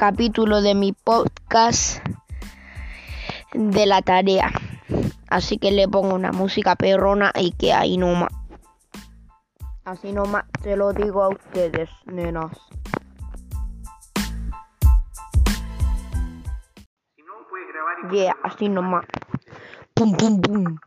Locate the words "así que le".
5.28-5.88